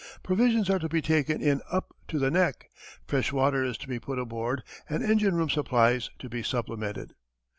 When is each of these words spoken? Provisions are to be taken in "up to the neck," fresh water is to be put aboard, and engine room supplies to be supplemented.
Provisions 0.23 0.67
are 0.71 0.79
to 0.79 0.89
be 0.89 0.99
taken 0.99 1.43
in 1.43 1.61
"up 1.71 1.95
to 2.07 2.17
the 2.17 2.31
neck," 2.31 2.71
fresh 3.05 3.31
water 3.31 3.63
is 3.63 3.77
to 3.77 3.87
be 3.87 3.99
put 3.99 4.17
aboard, 4.17 4.63
and 4.89 5.03
engine 5.03 5.35
room 5.35 5.51
supplies 5.51 6.09
to 6.17 6.27
be 6.27 6.41
supplemented. 6.41 7.13